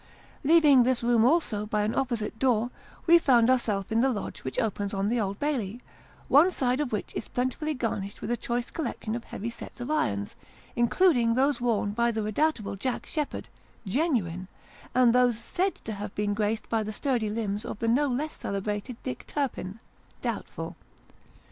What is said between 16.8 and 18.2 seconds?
the sturdy limbs of the no